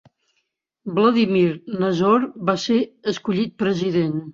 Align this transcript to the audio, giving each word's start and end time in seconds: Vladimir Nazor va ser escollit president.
Vladimir 0.95 1.45
Nazor 1.85 2.29
va 2.51 2.59
ser 2.67 2.83
escollit 3.17 3.59
president. 3.67 4.23